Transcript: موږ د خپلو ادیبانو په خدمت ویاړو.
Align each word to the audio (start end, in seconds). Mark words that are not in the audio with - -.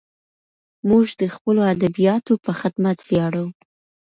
موږ 0.89 1.05
د 1.21 1.23
خپلو 1.33 1.61
ادیبانو 1.73 2.33
په 2.43 2.51
خدمت 2.59 2.97
ویاړو. 3.09 3.45